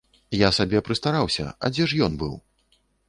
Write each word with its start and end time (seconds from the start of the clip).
Я 0.37 0.47
сабе 0.57 0.79
прыстараўся, 0.87 1.45
а 1.67 1.71
дзе 1.75 1.83
ж 1.93 2.01
ён 2.07 2.13
быў? 2.23 2.33